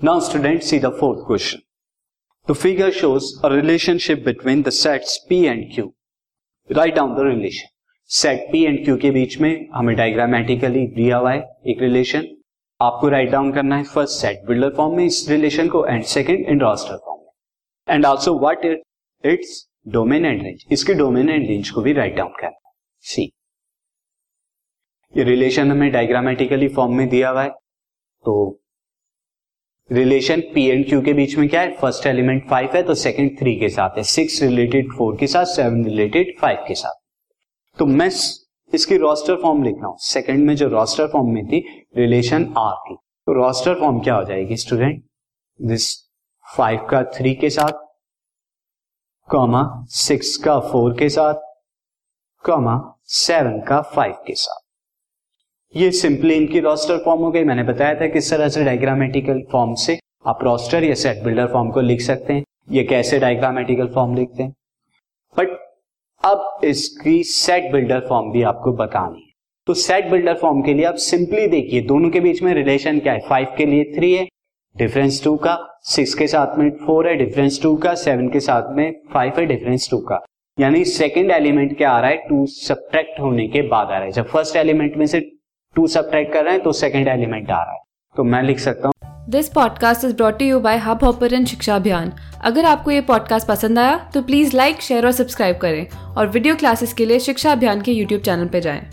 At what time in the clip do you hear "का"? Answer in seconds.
46.90-47.02, 50.36-50.58, 53.60-53.80, 75.36-75.58, 77.76-77.94, 80.00-80.24